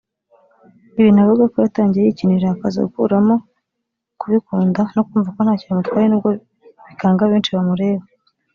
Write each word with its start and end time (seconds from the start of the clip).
Ibintu 0.99 1.19
avuga 1.25 1.43
ko 1.51 1.57
yatangiye 1.65 2.03
yikinira 2.05 2.47
akaza 2.51 2.79
gukuramo 2.85 3.35
ku 4.19 4.25
bikunda 4.33 4.81
no 4.95 5.01
kumva 5.07 5.29
ko 5.35 5.39
ntacyo 5.43 5.65
bimutwaye 5.67 6.05
nubwo 6.07 6.29
bikanga 6.89 7.29
benshi 7.31 7.51
bamureba 7.55 8.05